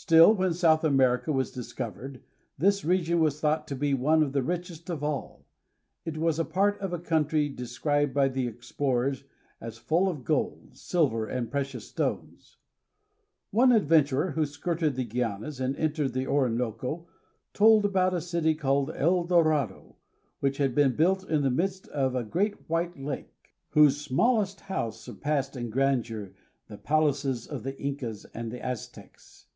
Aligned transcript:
Still, 0.00 0.32
when 0.32 0.54
South 0.54 0.84
America 0.84 1.32
was 1.32 1.50
discovered 1.50 2.22
this 2.56 2.84
region 2.84 3.18
was 3.18 3.40
thought 3.40 3.66
to 3.66 3.74
be 3.74 3.94
one 3.94 4.22
of 4.22 4.32
the 4.32 4.44
richest 4.44 4.88
of 4.88 5.02
all. 5.02 5.44
It 6.04 6.16
was 6.16 6.38
a 6.38 6.44
part 6.44 6.78
of 6.78 6.92
a 6.92 7.00
country 7.00 7.48
described 7.48 8.14
by 8.14 8.28
the 8.28 8.46
explorers 8.46 9.24
as 9.60 9.76
full 9.76 10.08
of 10.08 10.22
gold, 10.22 10.76
silver, 10.76 11.26
and 11.26 11.50
precious 11.50 11.88
stones. 11.88 12.58
One 13.50 13.72
adventurer 13.72 14.30
who 14.30 14.46
skirted 14.46 14.94
the 14.94 15.04
Gui 15.04 15.24
anas 15.24 15.58
and 15.58 15.74
entered 15.74 16.12
the 16.12 16.28
Orinoco 16.28 17.08
told 17.52 17.84
about 17.84 18.14
a 18.14 18.20
city 18.20 18.54
called 18.54 18.92
El 18.94 19.24
Dorado, 19.24 19.96
which 20.38 20.58
had 20.58 20.76
been 20.76 20.94
built 20.94 21.28
in 21.28 21.42
the 21.42 21.50
midst 21.50 21.88
of 21.88 22.14
a 22.14 22.22
great 22.22 22.68
white 22.70 22.96
lake, 22.96 23.50
whose 23.70 24.00
smallest 24.00 24.60
house 24.60 25.00
surpassed 25.00 25.56
in 25.56 25.70
grandeur 25.70 26.34
the 26.68 26.76
BRITISH 26.76 26.86
GUIANA. 26.86 26.86
343 26.86 26.88
palaces 26.88 27.46
of 27.48 27.64
the 27.64 27.76
Incas 27.80 28.24
and 28.32 28.54
Aztecs. 28.54 29.46